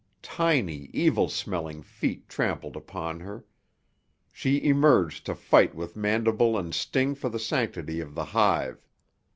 Tiny, 0.23 0.89
evil 0.93 1.29
smelling 1.29 1.83
feet 1.83 2.27
trampled 2.27 2.75
upon 2.75 3.19
her. 3.19 3.45
She 4.33 4.63
emerged 4.67 5.27
to 5.27 5.35
fight 5.35 5.75
with 5.75 5.95
mandible 5.95 6.57
and 6.57 6.73
sting 6.73 7.13
for 7.13 7.29
the 7.29 7.37
sanctity 7.37 7.99
of 7.99 8.15
the 8.15 8.25
hive. 8.25 8.83